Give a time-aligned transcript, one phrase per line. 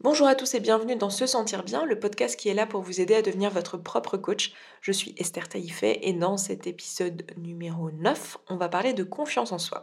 [0.00, 2.82] Bonjour à tous et bienvenue dans Se Sentir Bien, le podcast qui est là pour
[2.82, 4.52] vous aider à devenir votre propre coach.
[4.80, 9.50] Je suis Esther Taïfet et dans cet épisode numéro 9, on va parler de confiance
[9.50, 9.82] en soi.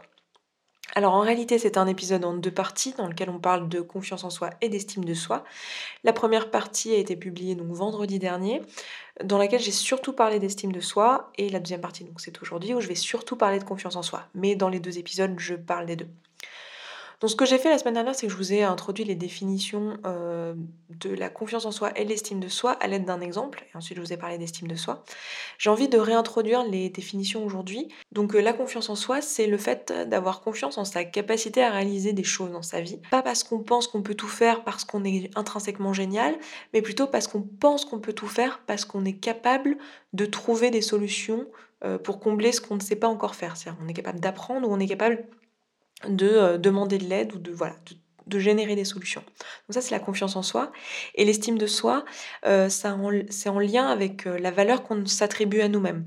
[0.94, 4.24] Alors en réalité c'est un épisode en deux parties dans lequel on parle de confiance
[4.24, 5.44] en soi et d'estime de soi.
[6.02, 8.62] La première partie a été publiée donc vendredi dernier
[9.22, 12.72] dans laquelle j'ai surtout parlé d'estime de soi et la deuxième partie donc c'est aujourd'hui
[12.72, 14.24] où je vais surtout parler de confiance en soi.
[14.34, 16.08] Mais dans les deux épisodes je parle des deux.
[17.20, 19.14] Donc ce que j'ai fait la semaine dernière, c'est que je vous ai introduit les
[19.14, 20.54] définitions euh,
[21.00, 23.96] de la confiance en soi et l'estime de soi à l'aide d'un exemple, et ensuite
[23.96, 25.04] je vous ai parlé d'estime de soi.
[25.58, 27.88] J'ai envie de réintroduire les définitions aujourd'hui.
[28.12, 31.70] Donc euh, la confiance en soi, c'est le fait d'avoir confiance en sa capacité à
[31.70, 33.00] réaliser des choses dans sa vie.
[33.10, 36.36] Pas parce qu'on pense qu'on peut tout faire parce qu'on est intrinsèquement génial,
[36.74, 39.78] mais plutôt parce qu'on pense qu'on peut tout faire parce qu'on est capable
[40.12, 41.46] de trouver des solutions
[41.84, 43.56] euh, pour combler ce qu'on ne sait pas encore faire.
[43.56, 45.26] C'est-à-dire on est capable d'apprendre ou on est capable
[46.08, 47.74] de euh, demander de l'aide ou de, voilà,
[48.26, 49.22] de, générer des solutions.
[49.22, 50.72] Donc ça, c'est la confiance en soi.
[51.14, 52.04] Et l'estime de soi,
[52.44, 56.06] euh, c'est en lien avec euh, la valeur qu'on s'attribue à nous-mêmes.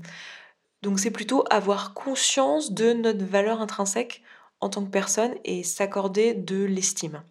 [0.82, 4.22] Donc c'est plutôt avoir conscience de notre valeur intrinsèque
[4.60, 7.22] en tant que personne et s'accorder de l'estime.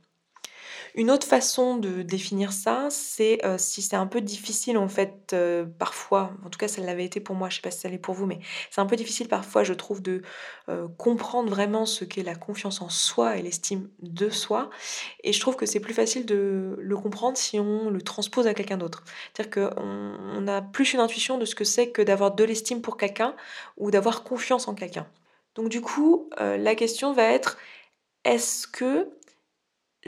[0.95, 5.31] Une autre façon de définir ça, c'est euh, si c'est un peu difficile en fait
[5.33, 7.89] euh, parfois, en tout cas ça l'avait été pour moi, je sais pas si ça
[7.89, 8.39] l'est pour vous, mais
[8.71, 10.21] c'est un peu difficile parfois je trouve de
[10.69, 14.69] euh, comprendre vraiment ce qu'est la confiance en soi et l'estime de soi.
[15.23, 18.53] Et je trouve que c'est plus facile de le comprendre si on le transpose à
[18.53, 19.03] quelqu'un d'autre.
[19.33, 22.81] C'est-à-dire qu'on on a plus une intuition de ce que c'est que d'avoir de l'estime
[22.81, 23.35] pour quelqu'un
[23.77, 25.07] ou d'avoir confiance en quelqu'un.
[25.55, 27.57] Donc du coup, la question va être
[28.25, 29.09] est-ce que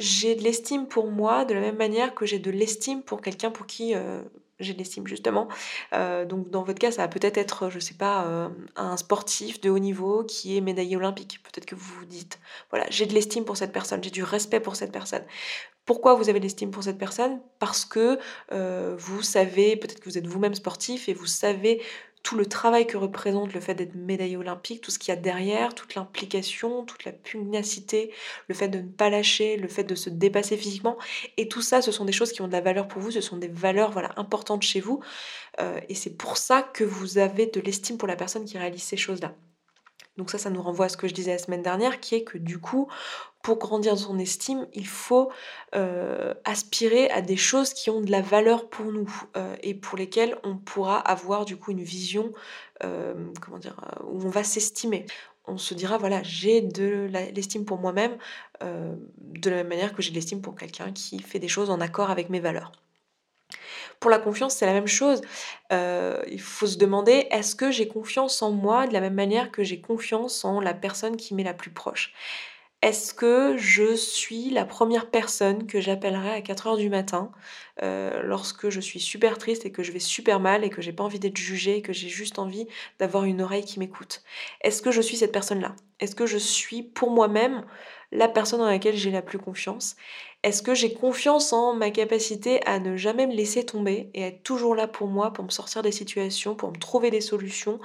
[0.02, 3.52] j'ai de l'estime pour moi de la même manière que j'ai de l'estime pour quelqu'un
[3.52, 4.22] pour qui euh,
[4.60, 5.48] j'ai de l'estime justement.
[5.94, 9.62] Euh, donc dans votre cas, ça va peut-être être, je sais pas, euh, un sportif
[9.62, 11.42] de haut niveau qui est médaillé olympique.
[11.44, 12.40] Peut-être que vous vous dites,
[12.72, 15.24] voilà, j'ai de l'estime pour cette personne, j'ai du respect pour cette personne.
[15.86, 17.40] Pourquoi vous avez de l'estime pour cette personne?
[17.60, 18.20] Parce que
[18.98, 21.82] vous savez, peut-être que vous êtes vous-même sportif et vous savez
[22.24, 25.20] tout le travail que représente le fait d'être médaillé olympique, tout ce qu'il y a
[25.20, 28.14] derrière, toute l'implication, toute la pugnacité,
[28.48, 30.98] le fait de ne pas lâcher, le fait de se dépasser physiquement.
[31.38, 33.22] Et tout ça, ce sont des choses qui ont de la valeur pour vous, ce
[33.22, 35.02] sont des valeurs voilà, importantes chez vous.
[35.60, 38.84] Euh, et c'est pour ça que vous avez de l'estime pour la personne qui réalise
[38.84, 39.34] ces choses-là.
[40.18, 42.24] Donc ça, ça nous renvoie à ce que je disais la semaine dernière, qui est
[42.24, 42.90] que du coup,
[43.44, 45.32] pour grandir son estime, il faut
[45.76, 49.98] euh, aspirer à des choses qui ont de la valeur pour nous euh, et pour
[49.98, 52.32] lesquelles on pourra avoir du coup une vision,
[52.84, 53.76] euh, comment dire,
[54.08, 55.06] où on va s'estimer.
[55.46, 58.16] On se dira, voilà, j'ai de l'estime pour moi-même
[58.62, 61.82] de la même manière que j'ai de l'estime pour quelqu'un qui fait des choses en
[61.82, 62.72] accord avec mes valeurs.
[64.00, 65.22] Pour la confiance, c'est la même chose.
[65.72, 69.64] Il faut se demander, est-ce que j'ai confiance en moi de la même manière que
[69.64, 72.14] j'ai confiance en la personne qui m'est la plus proche?
[72.82, 77.32] Est-ce que je suis la première personne que j'appellerai à 4 heures du matin
[77.84, 80.92] euh, lorsque je suis super triste et que je vais super mal et que j'ai
[80.92, 82.68] pas envie d'être jugée et que j'ai juste envie
[83.00, 84.24] d'avoir une oreille qui m'écoute?
[84.62, 85.76] Est-ce que je suis cette personne-là?
[86.00, 87.64] Est-ce que je suis pour moi-même
[88.12, 89.96] la personne dans laquelle j'ai la plus confiance.
[90.44, 94.44] Est-ce que j'ai confiance en ma capacité à ne jamais me laisser tomber et être
[94.44, 97.80] toujours là pour moi, pour me sortir des situations, pour me trouver des solutions,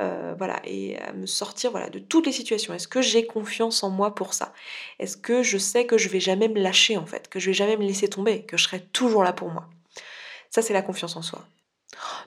[0.00, 2.72] euh, voilà, et à me sortir voilà, de toutes les situations?
[2.72, 4.52] Est-ce que j'ai confiance en moi pour ça?
[4.98, 7.54] Est-ce que je sais que je vais jamais me lâcher en fait, que je vais
[7.54, 9.68] jamais me laisser tomber, que je serai toujours là pour moi?
[10.50, 11.44] Ça, c'est la confiance en soi.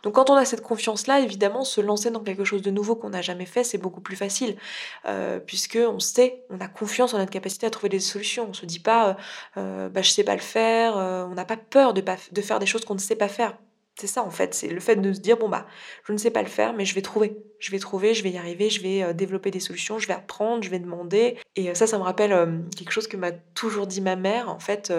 [0.04, 3.10] Donc quand on a cette confiance-là, évidemment, se lancer dans quelque chose de nouveau qu'on
[3.10, 4.58] n'a jamais fait, c'est beaucoup plus facile,
[5.06, 8.48] euh, puisque on sait, on a confiance en notre capacité à trouver des solutions.
[8.50, 9.14] On se dit pas, euh,
[9.58, 12.02] euh bah, je sais pas le faire, euh, on n'a pas peur de,
[12.32, 13.58] de faire des choses qu'on ne sait pas faire.
[14.00, 15.68] C'est ça en fait, c'est le fait de se dire bon bah
[16.06, 18.32] je ne sais pas le faire mais je vais trouver, je vais trouver, je vais
[18.32, 21.86] y arriver, je vais développer des solutions, je vais apprendre, je vais demander et ça
[21.88, 24.94] ça me rappelle quelque chose que m'a toujours dit ma mère en fait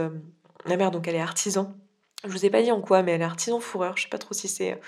[0.66, 1.74] ma mère donc elle est artisan
[2.24, 3.96] je vous ai pas dit en quoi, mais elle est artisan fourreur.
[3.96, 4.80] Je sais pas trop si c'est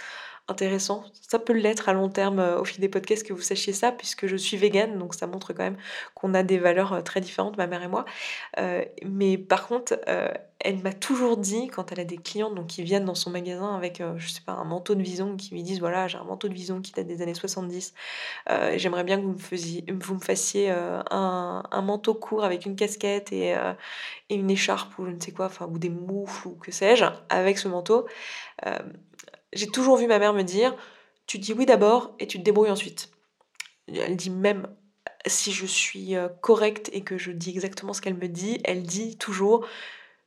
[0.48, 1.04] intéressant.
[1.22, 3.92] Ça peut l'être à long terme euh, au fil des podcasts que vous sachiez ça,
[3.92, 5.78] puisque je suis végane, donc ça montre quand même
[6.14, 8.04] qu'on a des valeurs euh, très différentes, ma mère et moi.
[8.58, 9.98] Euh, mais par contre,
[10.60, 13.74] elle m'a toujours dit, quand elle a des clientes donc, qui viennent dans son magasin
[13.74, 16.48] avec, je sais pas, un manteau de vison, qui lui disent voilà, j'ai un manteau
[16.48, 17.92] de vison qui date des années 70,
[18.76, 23.54] j'aimerais bien que vous me, fassiez un, manteau court avec une casquette et,
[24.30, 27.04] et, une écharpe ou je ne sais quoi, enfin, ou des moufles ou que sais-je,
[27.28, 28.06] avec ce manteau
[29.54, 30.76] j'ai toujours vu ma mère me dire
[31.26, 33.10] tu dis oui d'abord et tu te débrouilles ensuite.
[33.88, 34.68] Elle dit même
[35.26, 38.82] si je suis euh, correcte et que je dis exactement ce qu'elle me dit, elle
[38.82, 39.66] dit toujours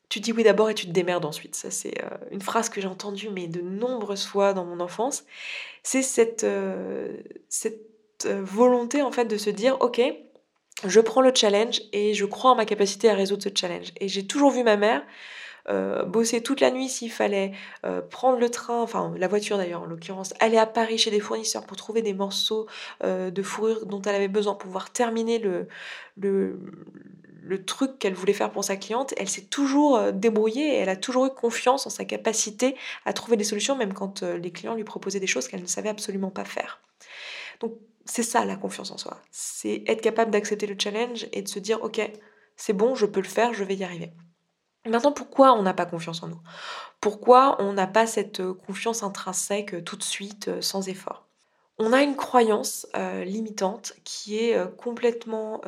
[0.09, 1.55] tu dis oui d'abord et tu te démerdes ensuite.
[1.55, 5.25] Ça c'est euh, une phrase que j'ai entendue mais de nombreuses fois dans mon enfance.
[5.83, 7.17] C'est cette, euh,
[7.49, 10.01] cette volonté en fait de se dire ok
[10.85, 13.93] je prends le challenge et je crois en ma capacité à résoudre ce challenge.
[13.99, 15.03] Et j'ai toujours vu ma mère
[16.05, 17.51] bosser toute la nuit s'il fallait,
[18.09, 21.65] prendre le train, enfin la voiture d'ailleurs en l'occurrence, aller à Paris chez des fournisseurs
[21.65, 22.67] pour trouver des morceaux
[23.03, 25.67] de fourrure dont elle avait besoin pour pouvoir terminer le,
[26.17, 26.59] le,
[27.43, 30.95] le truc qu'elle voulait faire pour sa cliente, elle s'est toujours débrouillée et elle a
[30.95, 32.75] toujours eu confiance en sa capacité
[33.05, 35.89] à trouver des solutions, même quand les clients lui proposaient des choses qu'elle ne savait
[35.89, 36.81] absolument pas faire.
[37.59, 37.73] Donc
[38.05, 39.19] c'est ça la confiance en soi.
[39.31, 42.01] C'est être capable d'accepter le challenge et de se dire ok,
[42.55, 44.11] c'est bon, je peux le faire, je vais y arriver.
[44.89, 46.41] Maintenant, pourquoi on n'a pas confiance en nous?
[47.01, 51.25] Pourquoi on n'a pas cette confiance intrinsèque tout de suite, sans effort?
[51.77, 52.87] On a une croyance
[53.25, 55.61] limitante qui est complètement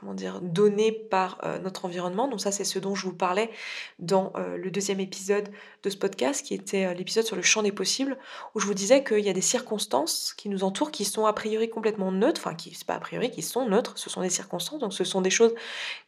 [0.00, 2.26] comment dire, donné par euh, notre environnement.
[2.26, 3.50] Donc ça, c'est ce dont je vous parlais
[3.98, 5.50] dans euh, le deuxième épisode
[5.82, 8.16] de ce podcast, qui était euh, l'épisode sur le champ des possibles,
[8.54, 11.34] où je vous disais qu'il y a des circonstances qui nous entourent, qui sont a
[11.34, 14.30] priori complètement neutres, enfin, qui, c'est pas a priori, qui sont neutres, ce sont des
[14.30, 15.54] circonstances, donc ce sont des choses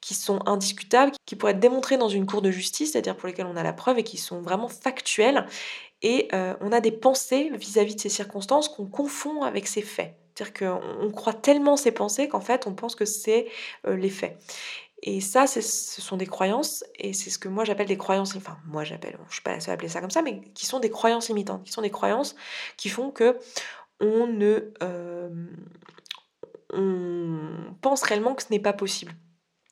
[0.00, 3.46] qui sont indiscutables, qui pourraient être démontrées dans une cour de justice, c'est-à-dire pour lesquelles
[3.46, 5.46] on a la preuve et qui sont vraiment factuelles,
[6.04, 10.21] et on a des pensées vis-à-vis -vis de ces circonstances qu'on confond avec ces faits.
[10.34, 13.48] C'est-à-dire qu'on croit tellement ces pensées qu'en fait, on pense que c'est
[13.86, 14.38] euh, les faits.
[15.04, 18.56] Et ça, ce sont des croyances, et c'est ce que moi j'appelle des croyances, enfin
[18.66, 20.64] moi j'appelle, je ne suis pas la seule à appeler ça comme ça, mais qui
[20.64, 22.36] sont des croyances limitantes, qui sont des croyances
[22.76, 23.36] qui font que
[23.98, 24.72] on ne...
[24.82, 25.28] Euh,
[26.72, 29.12] on pense réellement que ce n'est pas possible.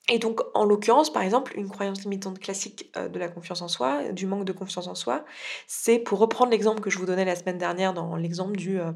[0.08, 3.68] Et donc, en l'occurrence, par exemple, une croyance limitante classique euh, de la confiance en
[3.68, 5.24] soi, du manque de confiance en soi,
[5.68, 8.90] c'est pour reprendre l'exemple que je vous donnais la semaine dernière dans l'exemple du euh,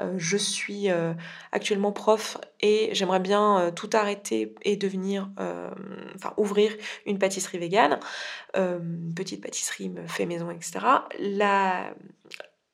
[0.00, 0.88] euh, je suis
[1.50, 5.30] actuellement prof et j'aimerais bien tout arrêter et devenir,
[6.14, 6.72] enfin ouvrir
[7.06, 7.98] une pâtisserie végane,
[9.14, 10.80] petite pâtisserie fait maison, etc.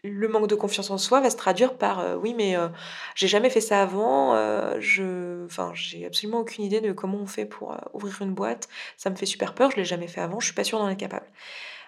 [0.09, 2.69] le manque de confiance en soi va se traduire par euh, oui mais euh,
[3.15, 7.27] j'ai jamais fait ça avant euh, je enfin j'ai absolument aucune idée de comment on
[7.27, 8.69] fait pour ouvrir une boîte.
[8.97, 10.89] Ça me fait super peur je l'ai jamais fait avant je suis pas sûre d'en
[10.89, 11.27] être capable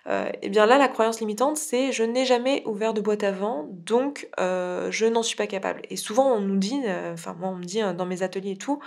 [0.06, 3.22] et euh, eh bien là, la croyance limitante, c'est je n'ai jamais ouvert de boîte
[3.22, 5.82] avant, donc euh, je n'en suis pas capable.
[5.90, 8.56] Et souvent, on nous dit, euh, enfin moi, on me dit dans mes ateliers et
[8.56, 8.80] tout,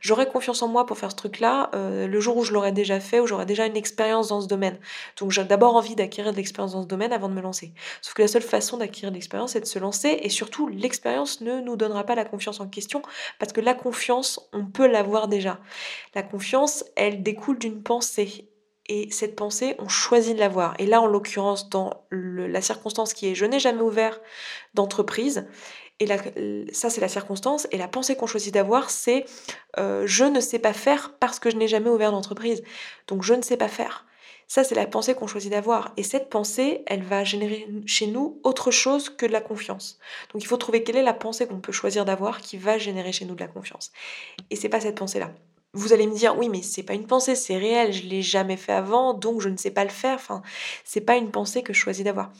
[0.00, 3.20] j'aurais confiance en moi pour faire ce truc-là le jour où je l'aurais déjà fait,
[3.20, 4.78] où j'aurais déjà une expérience dans ce domaine.
[5.18, 7.72] Donc j'ai d'abord envie d'acquérir de l'expérience dans ce domaine avant de me lancer.
[8.00, 11.40] Sauf que la seule façon d'acquérir de l'expérience, c'est de se lancer, et surtout, l'expérience
[11.40, 13.02] ne nous donnera pas la confiance en question,
[13.38, 15.58] parce que la confiance, on peut l'avoir déjà.
[16.14, 18.51] La confiance, elle découle d'une pensée
[18.88, 20.74] et cette pensée, on choisit de l'avoir.
[20.78, 24.20] Et là, en l'occurrence, dans la circonstance qui est je n'ai jamais ouvert
[24.74, 25.46] d'entreprise,
[26.00, 26.06] et
[26.72, 29.24] ça c'est la circonstance, et la pensée qu'on choisit d'avoir, c'est
[29.78, 32.62] euh, je ne sais pas faire parce que je n'ai jamais ouvert d'entreprise.
[33.06, 34.04] Donc je ne sais pas faire.
[34.48, 35.94] Ça, c'est la pensée qu'on choisit d'avoir.
[35.96, 39.98] Et cette pensée, elle va générer chez nous autre chose que de la confiance.
[40.30, 43.12] Donc il faut trouver quelle est la pensée qu'on peut choisir d'avoir qui va générer
[43.12, 43.92] chez nous de la confiance.
[44.50, 45.30] Et c'est pas cette pensée-là.
[45.74, 48.58] Vous allez me dire, oui, mais c'est pas une pensée, c'est réel, je l'ai jamais
[48.58, 50.16] fait avant, donc je ne sais pas le faire.
[50.16, 50.42] Enfin,
[50.84, 52.30] c'est pas une pensée que je choisis d'avoir.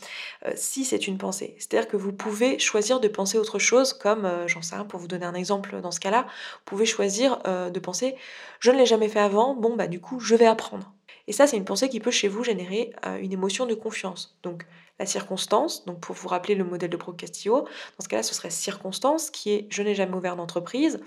[0.47, 4.27] Euh, si c'est une pensée, c'est-à-dire que vous pouvez choisir de penser autre chose, comme,
[4.27, 7.39] euh, j'en sais rien, pour vous donner un exemple dans ce cas-là, vous pouvez choisir
[7.47, 8.17] euh, de penser,
[8.61, 10.93] je ne l'ai jamais fait avant, bon, bah du coup, je vais apprendre.
[11.27, 14.37] Et ça, c'est une pensée qui peut chez vous générer une émotion de confiance.
[14.43, 14.67] Donc,
[15.03, 18.51] la circonstance, donc pour vous rappeler le modèle de Procastillo, dans ce cas-là, ce serait
[18.51, 21.01] circonstance qui est je n'ai jamais ouvert d'entreprise,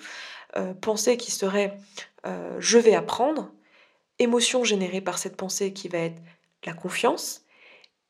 [0.80, 1.78] pensée qui serait
[2.26, 3.52] euh, je vais apprendre,
[4.20, 6.22] émotion générée par cette pensée qui va être
[6.66, 7.44] la confiance,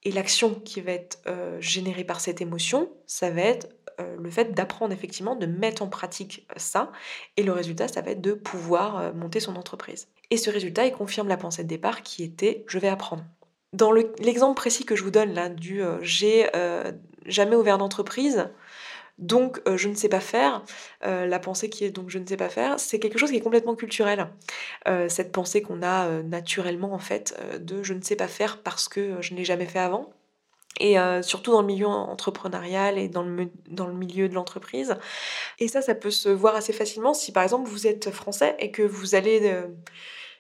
[0.04, 3.68] et l'action qui va être euh, générée par cette émotion, ça va être
[4.00, 6.92] euh, le fait d'apprendre effectivement, de mettre en pratique ça,
[7.38, 10.08] et le résultat, ça va être de pouvoir monter son entreprise.
[10.30, 13.26] Et ce résultat, il confirme la pensée de départ qui était je vais apprendre.
[13.76, 16.50] Dans l'exemple précis que je vous donne là du j'ai
[17.26, 18.48] jamais ouvert d'entreprise,
[19.18, 20.64] donc euh, je ne sais pas faire,
[21.06, 23.38] euh, la pensée qui est donc je ne sais pas faire, c'est quelque chose qui
[23.38, 24.28] est complètement culturel.
[24.88, 28.90] Euh, cette pensée qu'on a naturellement en fait de je ne sais pas faire parce
[28.90, 30.12] que je n'ai jamais fait avant.
[30.82, 34.98] Et surtout dans le milieu entrepreneurial et dans le, dans le milieu de l'entreprise.
[35.60, 38.72] Et ça, ça peut se voir assez facilement si par exemple vous êtes français et
[38.72, 39.54] que vous allez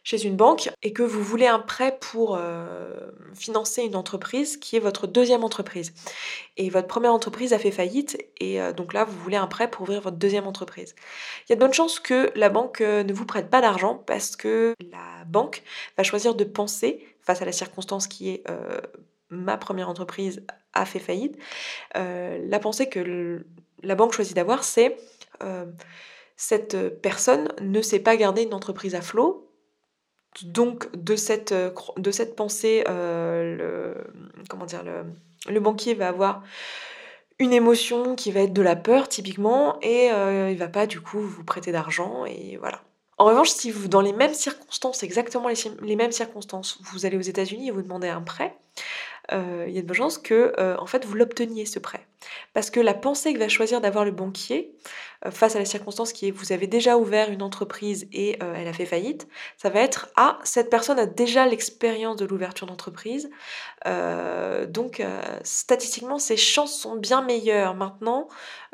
[0.05, 2.95] chez une banque et que vous voulez un prêt pour euh,
[3.33, 5.93] financer une entreprise qui est votre deuxième entreprise.
[6.57, 9.69] Et votre première entreprise a fait faillite et euh, donc là vous voulez un prêt
[9.69, 10.95] pour ouvrir votre deuxième entreprise.
[11.41, 13.95] Il y a de bonnes chances que la banque euh, ne vous prête pas d'argent
[13.95, 15.63] parce que la banque
[15.97, 18.43] va choisir de penser face à la circonstance qui est
[19.31, 21.35] ma première entreprise a fait faillite.
[21.95, 23.43] la pensée que
[23.81, 24.95] la banque choisit d'avoir c'est
[26.37, 29.44] cette personne ne sait pas garder une entreprise à flot
[30.43, 31.71] donc de cette, euh,
[32.35, 36.43] pensée, euh, le, comment dire, le, banquier va avoir
[37.39, 41.01] une émotion qui va être de la peur typiquement et euh, il va pas du
[41.01, 42.81] coup vous prêter d'argent et voilà.
[43.17, 47.21] En revanche, si vous, dans les mêmes circonstances, exactement les, mêmes circonstances, vous allez aux
[47.21, 48.57] États-Unis et vous demandez un prêt,
[49.31, 52.05] euh, il y a de bonnes chances que euh, en fait, vous l'obteniez ce prêt.
[52.53, 54.75] Parce que la pensée que va choisir d'avoir le banquier,
[55.25, 58.67] euh, face à la circonstance qui est vous avez déjà ouvert une entreprise et elle
[58.67, 59.27] a fait faillite,
[59.57, 63.29] ça va être Ah, cette personne a déjà l'expérience de l'ouverture d'entreprise.
[64.67, 65.03] donc,
[65.43, 68.27] statistiquement, ses chances sont bien meilleures maintenant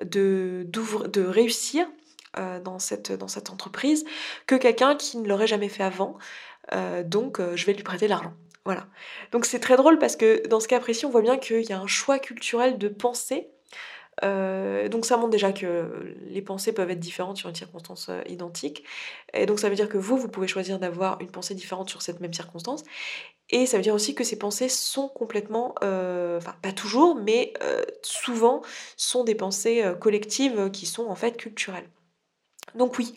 [0.04, 0.68] de,
[1.16, 1.88] réussir
[2.36, 3.12] dans, cette,
[3.50, 4.06] entreprise
[4.48, 6.18] que quelqu'un qui ne l'aurait jamais fait avant.
[7.06, 8.34] Donc je vais lui prêter l'argent.
[8.66, 8.88] Voilà.
[9.32, 11.74] Donc c'est très drôle parce que dans ce cas précis, on voit bien qu'il y
[11.74, 13.50] a un choix culturel de pensée.
[14.22, 18.84] donc ça montre déjà que les pensées peuvent être différentes sur une circonstance identique.
[19.34, 22.02] Et donc ça veut dire que vous, vous pouvez choisir d'avoir une pensée différente sur
[22.04, 22.84] cette même circonstance.
[23.50, 27.54] Et ça veut dire aussi que ces pensées sont complètement, enfin pas toujours, mais
[28.04, 28.62] souvent
[28.98, 31.90] sont des pensées collectives qui sont en fait culturelles.
[32.76, 33.16] Donc oui,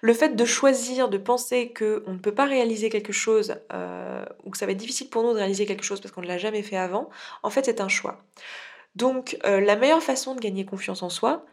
[0.00, 4.50] le fait de choisir, de penser qu'on ne peut pas réaliser quelque chose, euh, ou
[4.50, 6.38] que ça va être difficile pour nous de réaliser quelque chose parce qu'on ne l'a
[6.38, 7.08] jamais fait avant,
[7.42, 8.24] en fait c'est un choix.
[8.94, 11.44] Donc euh, la meilleure façon de gagner confiance en soi,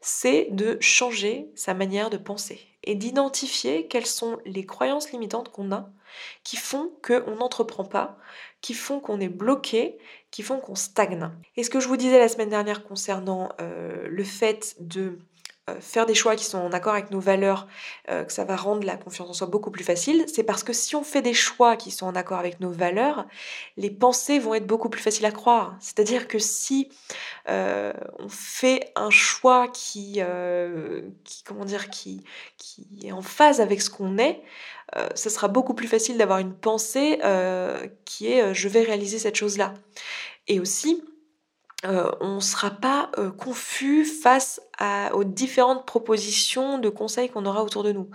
[0.00, 5.72] c'est de changer sa manière de penser et d'identifier quelles sont les croyances limitantes qu'on
[5.72, 5.90] a
[6.44, 8.18] qui font qu'on n'entreprend pas,
[8.60, 9.98] qui font qu'on est bloqué,
[10.30, 11.30] qui font qu'on stagne.
[11.56, 15.18] Et ce que je vous disais la semaine dernière concernant euh, le fait de
[15.80, 17.68] faire des choix qui sont en accord avec nos valeurs,
[18.10, 20.72] euh, que ça va rendre la confiance en soi beaucoup plus facile, c'est parce que
[20.72, 23.26] si on fait des choix qui sont en accord avec nos valeurs,
[23.76, 25.76] les pensées vont être beaucoup plus faciles à croire.
[25.78, 26.88] C'est-à-dire que si
[27.48, 30.20] euh, on fait un choix qui,
[31.44, 32.24] comment dire, qui,
[33.02, 34.42] est en phase avec ce qu'on est,
[35.14, 37.20] ce sera beaucoup plus facile d'avoir une pensée
[38.04, 39.74] qui est je vais réaliser cette chose-là.
[40.48, 41.02] Et aussi,
[41.84, 44.60] euh, on ne sera pas euh, confus face
[45.12, 48.08] aux différentes propositions de conseils qu'on aura autour de nous.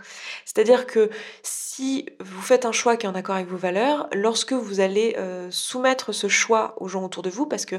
[0.45, 1.09] C'est-à-dire que
[1.43, 5.15] si vous faites un choix qui est en accord avec vos valeurs, lorsque vous allez
[5.17, 7.77] euh, soumettre ce choix aux gens autour de vous, parce que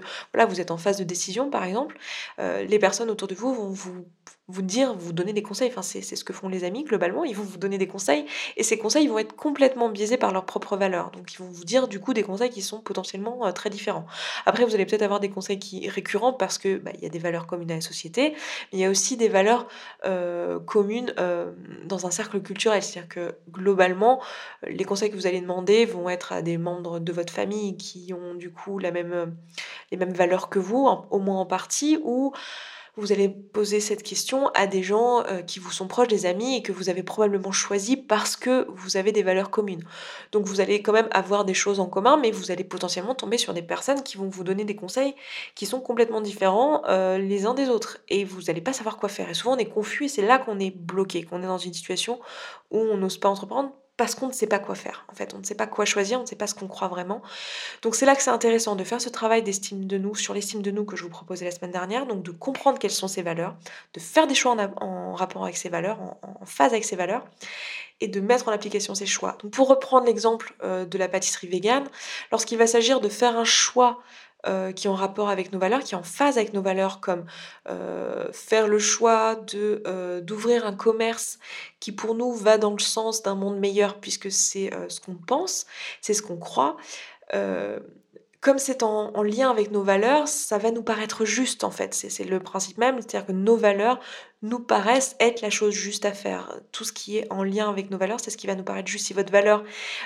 [0.48, 1.98] vous êtes en phase de décision par exemple,
[2.38, 4.04] les personnes autour de vous vont vous
[4.48, 5.68] vous dire, vous donner des conseils.
[5.68, 7.24] Enfin, c'est ce que font les amis globalement.
[7.24, 8.24] Ils vont vous donner des conseils
[8.56, 11.10] et ces conseils vont être complètement biaisés par leurs propres valeurs.
[11.10, 14.06] Donc, ils vont vous dire du coup des conseils qui sont potentiellement euh, très différents.
[14.46, 17.10] Après, vous allez peut-être avoir des conseils qui récurrents parce que bah, il y a
[17.10, 18.34] des valeurs communes à la société,
[18.72, 19.66] il y a aussi des valeurs
[20.04, 21.52] euh, communes euh,
[21.84, 22.82] dans un cercle culturel.
[22.82, 24.20] C'est-à-dire que globalement,
[24.66, 28.12] les conseils que vous allez demander vont être à des membres de votre famille qui
[28.12, 29.32] ont du coup les mêmes
[29.90, 32.32] valeurs que vous, au moins en partie, ou
[32.98, 36.56] vous allez poser cette question à des gens euh, qui vous sont proches, des amis,
[36.56, 39.84] et que vous avez probablement choisi parce que vous avez des valeurs communes.
[40.32, 43.38] Donc vous allez quand même avoir des choses en commun, mais vous allez potentiellement tomber
[43.38, 45.14] sur des personnes qui vont vous donner des conseils
[45.54, 47.98] qui sont complètement différents euh, les uns des autres.
[48.08, 49.30] Et vous n'allez pas savoir quoi faire.
[49.30, 51.74] Et souvent on est confus et c'est là qu'on est bloqué, qu'on est dans une
[51.74, 52.18] situation
[52.70, 55.04] où on n'ose pas entreprendre parce qu'on ne sait pas quoi faire.
[55.12, 56.86] En fait, on ne sait pas quoi choisir, on ne sait pas ce qu'on croit
[56.86, 57.20] vraiment.
[57.82, 60.62] Donc c'est là que c'est intéressant de faire ce travail d'estime de nous, sur l'estime
[60.62, 63.22] de nous que je vous proposais la semaine dernière, donc de comprendre quelles sont ces
[63.22, 63.56] valeurs,
[63.94, 67.26] de faire des choix en, rapport avec ces valeurs, en, phase avec ces valeurs,
[68.00, 69.36] et de mettre en application ces choix.
[69.42, 71.88] Donc pour reprendre l'exemple euh, de la pâtisserie végane,
[72.30, 73.98] lorsqu'il va s'agir de faire un choix
[74.46, 77.26] euh, qui ont rapport avec nos valeurs, qui est en phase avec nos valeurs, comme
[77.68, 81.40] euh, faire le choix euh, d'ouvrir un commerce
[81.80, 85.66] qui pour nous va dans le sens d'un monde meilleur, puisque c'est ce qu'on pense,
[86.00, 86.76] c'est ce qu'on croit
[88.40, 91.92] comme c'est en, lien avec nos valeurs, ça va nous paraître juste en fait.
[91.92, 93.98] C'est le principe même, c'est-à-dire que nos valeurs
[94.42, 96.54] nous paraissent être la chose juste à faire.
[96.70, 98.88] Tout ce qui est en lien avec nos valeurs, c'est ce qui va nous paraître
[98.88, 99.06] juste.
[99.06, 99.64] Si votre valeur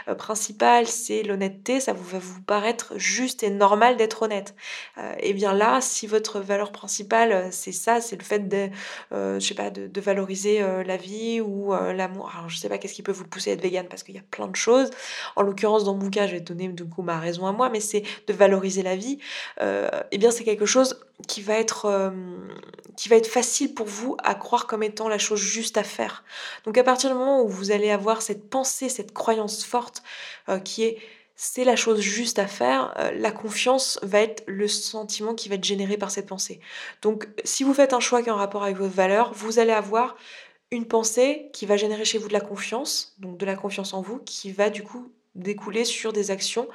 [0.08, 4.54] euh, principale, c'est l'honnêteté, ça vous, va vous paraître juste et normal d'être honnête.
[4.96, 8.70] Euh, et bien là, si votre valeur principale, euh, c'est ça, c'est le fait de,
[9.10, 12.32] je sais pas, de, valoriser la vie ou l'amour.
[12.34, 14.18] Alors je sais pas qu'est-ce qui peut vous pousser à être vegan parce qu'il y
[14.18, 14.90] a plein de choses.
[15.36, 17.78] En l'occurrence, dans mon cas, je vais donner du coup ma raison à moi, mais
[17.78, 19.18] c'est de valoriser la vie.
[19.60, 22.10] et bien c'est quelque chose qui va être euh,
[22.96, 26.24] qui va être facile pour vous à croire comme étant la chose juste à faire.
[26.64, 30.02] Donc à partir du moment où vous allez avoir cette pensée, cette croyance forte
[30.48, 30.98] euh, qui est
[31.34, 35.56] c'est la chose juste à faire, euh, la confiance va être le sentiment qui va
[35.56, 36.60] être généré par cette pensée.
[37.00, 39.72] Donc si vous faites un choix qui est en rapport avec votre valeur, vous allez
[39.72, 40.16] avoir
[40.70, 44.02] une pensée qui va générer chez vous de la confiance, donc de la confiance en
[44.02, 46.68] vous, qui va du coup découler sur des actions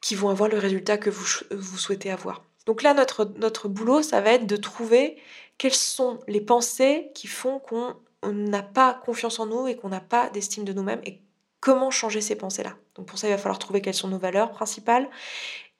[0.00, 2.44] qui vont avoir le résultat que vous, vous souhaitez avoir.
[2.66, 5.16] Donc là, notre, notre boulot, ça va être de trouver
[5.58, 10.00] quelles sont les pensées qui font qu'on n'a pas confiance en nous et qu'on n'a
[10.00, 11.20] pas d'estime de nous-mêmes et
[11.60, 12.74] comment changer ces pensées-là.
[12.94, 15.08] Donc pour ça, il va falloir trouver quelles sont nos valeurs principales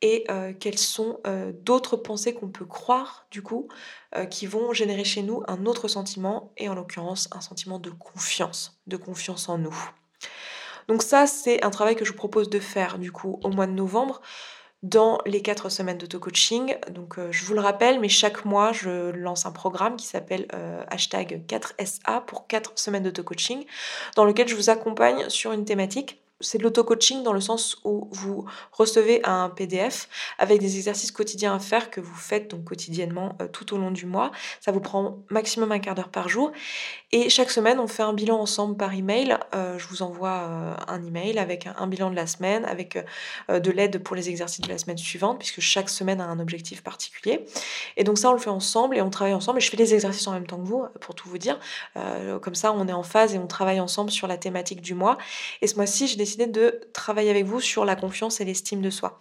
[0.02, 0.26] et
[0.58, 1.20] quelles sont
[1.64, 3.68] d'autres pensées qu'on peut croire du coup
[4.30, 8.80] qui vont générer chez nous un autre sentiment et en l'occurrence un sentiment de confiance,
[8.88, 9.76] de confiance en nous.
[10.88, 13.68] Donc ça c'est un travail que je vous propose de faire du coup au mois
[13.68, 14.20] de novembre
[14.82, 16.76] dans les quatre semaines d'auto-coaching.
[16.90, 20.46] Donc je vous le rappelle, mais chaque mois je lance un programme qui s'appelle
[20.90, 23.64] hashtag 4SA pour 4 semaines d'auto-coaching
[24.16, 28.08] dans lequel je vous accompagne sur une thématique c'est de l'auto-coaching dans le sens où
[28.10, 30.08] vous recevez un PDF
[30.38, 33.90] avec des exercices quotidiens à faire que vous faites donc quotidiennement euh, tout au long
[33.90, 34.32] du mois.
[34.60, 36.52] Ça vous prend maximum un quart d'heure par jour.
[37.14, 39.36] Et chaque semaine, on fait un bilan ensemble par email.
[39.54, 42.98] Euh, je vous envoie euh, un email avec un, bilan de la semaine, avec
[43.50, 46.82] de l'aide pour les exercices de la semaine suivante, puisque chaque semaine a un objectif
[46.82, 47.44] particulier.
[47.98, 49.58] Et donc ça, on le fait ensemble et on travaille ensemble.
[49.58, 51.60] Et je fais les exercices en même temps que vous, pour tout vous dire.
[52.40, 55.18] comme ça, on est en phase et on travaille ensemble sur la thématique du mois.
[55.60, 58.90] Et ce mois-ci, j'ai décidé de travailler avec vous sur la confiance et l'estime de
[58.90, 59.18] soi.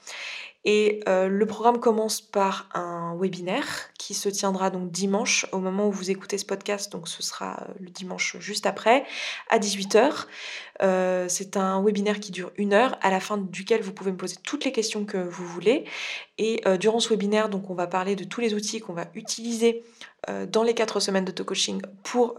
[0.64, 5.88] Et euh, le programme commence par un webinaire qui se tiendra donc dimanche au moment
[5.88, 9.04] où vous écoutez ce podcast, donc ce sera euh, le dimanche juste après,
[9.50, 10.26] à 18h.
[10.84, 14.18] Euh, c'est un webinaire qui dure une heure, à la fin duquel vous pouvez me
[14.18, 15.86] poser toutes les questions que vous voulez.
[16.44, 19.84] Et durant ce webinaire, donc on va parler de tous les outils qu'on va utiliser
[20.50, 22.36] dans les quatre semaines d'auto-coaching pour,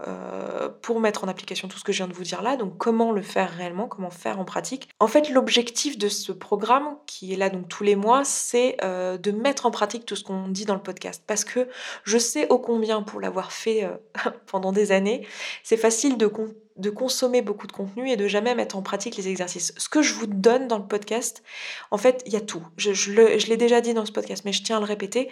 [0.81, 2.57] pour mettre en application tout ce que je viens de vous dire là.
[2.57, 4.89] Donc comment le faire réellement, comment faire en pratique.
[4.99, 9.17] En fait, l'objectif de ce programme, qui est là donc tous les mois, c'est euh,
[9.17, 11.23] de mettre en pratique tout ce qu'on dit dans le podcast.
[11.25, 11.67] Parce que
[12.03, 15.25] je sais ô combien, pour l'avoir fait euh, pendant des années,
[15.63, 16.27] c'est facile de,
[16.77, 19.73] de consommer beaucoup de contenu et de jamais mettre en pratique les exercices.
[19.77, 21.43] Ce que je vous donne dans le podcast,
[21.91, 22.65] en fait, il y a tout.
[22.77, 25.31] Je, l'ai déjà dit dans ce podcast, mais je tiens à le répéter.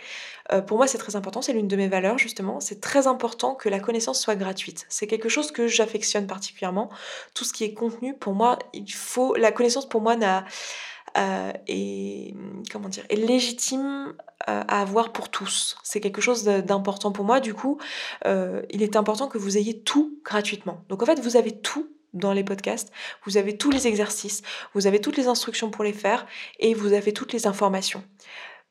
[0.51, 2.59] Euh, pour moi, c'est très important, c'est l'une de mes valeurs, justement.
[2.59, 4.85] C'est très important que la connaissance soit gratuite.
[4.89, 6.89] C'est quelque chose que j'affectionne particulièrement.
[7.33, 9.35] Tout ce qui est contenu, pour moi, il faut...
[9.35, 10.45] La connaissance, pour moi, n'a
[11.17, 12.33] euh, est,
[12.71, 14.13] comment dire, légitime
[14.49, 15.77] euh, à avoir pour tous.
[15.83, 17.39] C'est quelque chose d'important pour moi.
[17.39, 17.79] Du coup,
[18.25, 20.83] euh, il est important que vous ayez tout gratuitement.
[20.89, 22.91] Donc en fait, vous avez tout dans les podcasts,
[23.25, 24.41] vous avez tous les exercices,
[24.73, 26.25] vous avez toutes les instructions pour les faire
[26.59, 28.03] et vous avez toutes les informations.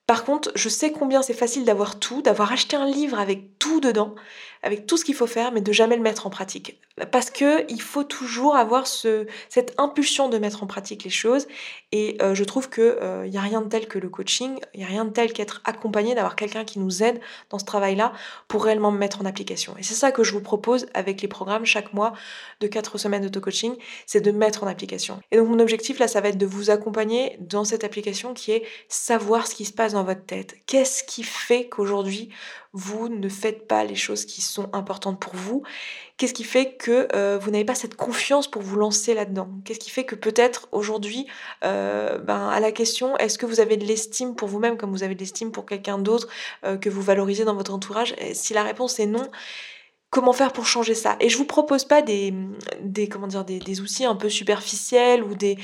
[0.06, 3.80] Par contre, je sais combien c'est facile d'avoir tout, d'avoir acheté un livre avec tout
[3.80, 4.14] dedans,
[4.62, 6.80] avec tout ce qu'il faut faire, mais de jamais le mettre en pratique.
[7.06, 11.46] Parce que il faut toujours avoir ce, cette impulsion de mettre en pratique les choses.
[11.92, 14.78] Et euh, je trouve qu'il euh, n'y a rien de tel que le coaching, il
[14.78, 18.12] n'y a rien de tel qu'être accompagné, d'avoir quelqu'un qui nous aide dans ce travail-là
[18.46, 19.74] pour réellement me mettre en application.
[19.78, 22.12] Et c'est ça que je vous propose avec les programmes chaque mois
[22.60, 23.74] de 4 semaines d'auto-coaching,
[24.06, 25.20] c'est de mettre en application.
[25.32, 28.52] Et donc mon objectif là, ça va être de vous accompagner dans cette application qui
[28.52, 30.56] est savoir ce qui se passe dans votre tête.
[30.66, 32.30] Qu'est-ce qui fait qu'aujourd'hui
[32.72, 35.62] vous ne faites pas les choses qui sont importantes pour vous
[36.20, 39.48] Qu'est-ce qui fait que euh, vous n'avez pas cette confiance pour vous lancer là-dedans?
[39.64, 41.26] Qu'est-ce qui fait que peut-être aujourd'hui,
[41.64, 45.02] euh, ben, à la question, est-ce que vous avez de l'estime pour vous-même comme vous
[45.02, 46.28] avez de l'estime pour quelqu'un d'autre
[46.66, 48.14] euh, que vous valorisez dans votre entourage?
[48.34, 49.30] Si la réponse est non,
[50.10, 52.34] comment faire pour changer ça Et je vous propose pas des,
[52.82, 55.56] des comment dire des, des, outils un peu superficiels ou des,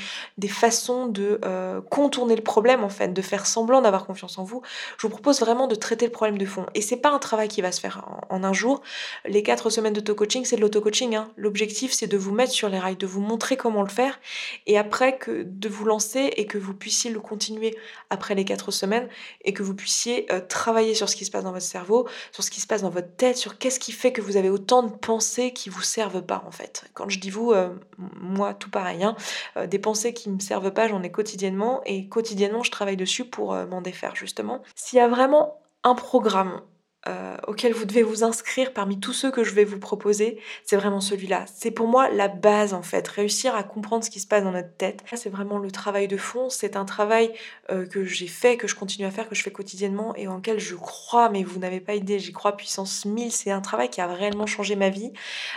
[0.47, 4.61] façons de euh, contourner le problème en fait, de faire semblant d'avoir confiance en vous.
[4.97, 6.65] Je vous propose vraiment de traiter le problème de fond.
[6.73, 8.81] Et c'est pas un travail qui va se faire en, un jour.
[9.25, 11.15] Les quatre semaines d'auto-coaching, c'est de l'auto-coaching.
[11.15, 11.29] Hein.
[11.35, 14.19] L'objectif, c'est de vous mettre sur les rails, de vous montrer comment le faire,
[14.65, 17.75] et après de vous lancer et que vous puissiez le continuer
[18.09, 19.09] après les quatre semaines
[19.43, 22.43] et que vous puissiez euh, travailler sur ce qui se passe dans votre cerveau, sur
[22.43, 24.91] ce qui se passe dans votre tête, sur qu'est-ce qui fait que vous autant de
[24.91, 26.85] pensées qui vous servent pas en fait.
[26.93, 29.15] Quand je dis vous, euh, moi tout pareil, hein,
[29.57, 33.25] euh, des pensées qui me servent pas, j'en ai quotidiennement et quotidiennement je travaille dessus
[33.25, 34.61] pour euh, m'en défaire justement.
[34.75, 36.61] S'il y a vraiment un programme
[37.07, 40.75] euh, auquel vous devez vous inscrire parmi tous ceux que je vais vous proposer, c'est
[40.75, 41.45] vraiment celui-là.
[41.53, 44.51] C'est pour moi la base en fait, réussir à comprendre ce qui se passe dans
[44.51, 45.03] notre tête.
[45.13, 47.31] C'est vraiment le travail de fond, c'est un travail
[47.71, 50.37] euh, que j'ai fait, que je continue à faire, que je fais quotidiennement et en
[50.37, 53.89] lequel je crois, mais vous n'avez pas idée, j'y crois puissance 1000, c'est un travail
[53.89, 55.13] qui a réellement changé ma vie.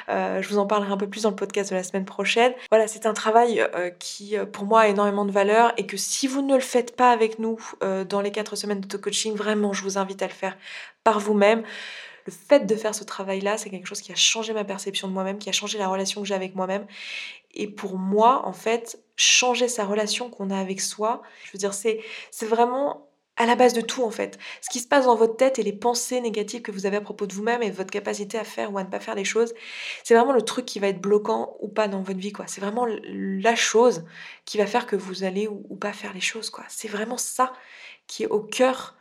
[0.09, 2.53] Euh, je vous en parlerai un peu plus dans le podcast de la semaine prochaine.
[2.71, 3.67] Voilà, c'est un travail
[3.99, 7.11] qui pour moi a énormément de valeur et que si vous ne le faites pas
[7.11, 7.59] avec nous
[8.09, 10.57] dans les 4 semaines d'auto-coaching, vraiment je vous invite à le faire
[11.05, 11.63] par vous-même.
[12.27, 15.13] Le fait de faire ce travail-là, c'est quelque chose qui a changé ma perception de
[15.13, 16.87] moi-même, qui a changé la relation que j'ai avec moi-même.
[17.53, 21.75] Et pour moi, en fait, changer sa relation qu'on a avec soi, je veux dire,
[21.75, 22.01] c'est,
[22.43, 24.39] vraiment à la base de tout en fait.
[24.61, 27.01] Ce qui se passe dans votre tête et les pensées négatives que vous avez à
[27.01, 29.55] propos de vous-même et votre capacité à faire ou à ne pas faire des choses,
[30.05, 32.45] c'est vraiment le truc qui va être bloquant ou pas dans votre vie quoi.
[32.49, 34.05] C'est vraiment la chose
[34.45, 36.65] qui va faire que vous allez ou, ou pas faire les choses quoi.
[36.69, 37.55] C'est vraiment ça
[38.07, 38.95] qui est au cœur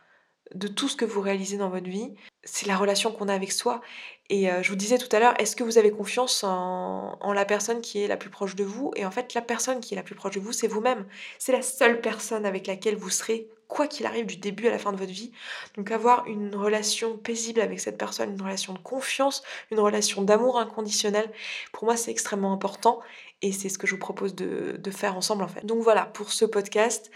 [0.55, 3.51] de tout ce que vous réalisez dans votre vie, c'est la relation qu'on a avec
[3.51, 3.81] soi.
[4.29, 7.33] Et euh, je vous disais tout à l'heure, est-ce que vous avez confiance en, en,
[7.33, 8.91] la personne qui est la plus proche de vous?
[8.95, 11.05] Et en fait, la personne qui est la plus proche de vous, c'est vous-même.
[11.37, 14.79] C'est la seule personne avec laquelle vous serez quoi qu'il arrive du début à la
[14.79, 15.31] fin de votre vie.
[15.77, 20.59] Donc avoir une relation paisible avec cette personne, une relation de confiance, une relation d'amour
[20.59, 21.31] inconditionnel,
[21.71, 22.99] pour moi c'est extrêmement important
[23.41, 25.65] et c'est ce que je vous propose de, faire ensemble en fait.
[25.65, 27.09] Donc voilà pour ce podcast.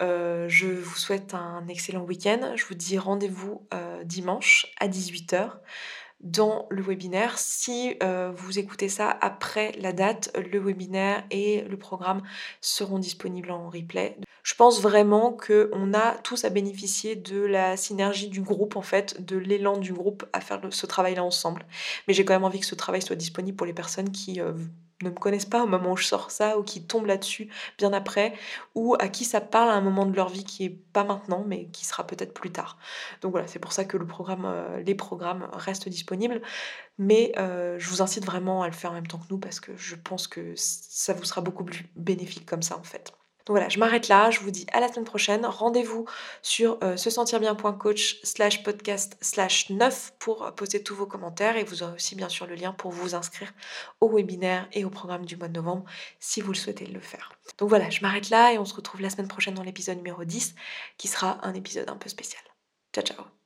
[0.00, 2.54] Euh, je vous souhaite un excellent week-end.
[2.56, 5.52] Je vous dis rendez-vous euh, dimanche à 18h
[6.20, 7.38] dans le webinaire.
[7.38, 12.22] Si euh, vous écoutez ça après la date, le webinaire et le programme
[12.60, 14.16] seront disponibles en replay.
[14.42, 19.24] Je pense vraiment qu'on a tous à bénéficier de la synergie du groupe, en fait,
[19.24, 21.66] de l'élan du groupe à faire ce travail-là ensemble.
[22.06, 24.40] Mais j'ai quand même envie que ce travail soit disponible pour les personnes qui
[25.02, 27.92] ne me connaissent pas au moment où je sors ça ou qui tombent là-dessus bien
[27.92, 28.34] après
[28.74, 31.44] ou à qui ça parle à un moment de leur vie qui est pas maintenant
[31.46, 32.78] mais qui sera peut-être plus tard.
[33.22, 36.40] Donc voilà, c'est pour ça que le programme, euh, les programmes restent disponibles.
[36.98, 39.60] Mais euh, je vous incite vraiment à le faire en même temps que nous parce
[39.60, 43.17] que je pense que ça vous sera beaucoup plus bénéfique comme ça en fait.
[43.48, 45.46] Donc voilà, je m'arrête là, je vous dis à la semaine prochaine.
[45.46, 46.04] Rendez-vous
[46.42, 51.64] sur euh, se sentir bien.coach slash podcast slash 9 pour poser tous vos commentaires et
[51.64, 53.50] vous aurez aussi bien sûr le lien pour vous inscrire
[54.02, 55.86] au webinaire et au programme du mois de novembre
[56.20, 57.32] si vous le souhaitez le faire.
[57.56, 60.24] Donc voilà, je m'arrête là et on se retrouve la semaine prochaine dans l'épisode numéro
[60.24, 60.54] 10
[60.98, 62.42] qui sera un épisode un peu spécial.
[62.92, 63.37] Ciao ciao